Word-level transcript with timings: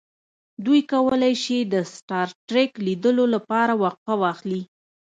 دوی 0.65 0.81
کولی 0.91 1.33
شي 1.43 1.57
د 1.73 1.75
سټار 1.93 2.27
ټریک 2.47 2.71
لیدلو 2.85 3.25
لپاره 3.35 3.73
وقفه 3.83 4.13
واخلي 4.21 4.61